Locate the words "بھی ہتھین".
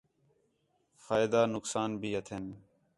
1.99-2.45